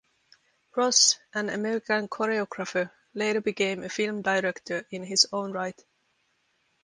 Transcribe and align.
Ross, 0.75 1.19
an 1.35 1.51
American 1.51 2.07
choreographer 2.07 2.89
later 3.13 3.39
became 3.39 3.83
a 3.83 3.89
film 3.89 4.23
director 4.23 4.83
in 4.89 5.03
his 5.03 5.27
own 5.31 5.51
right. 5.51 5.79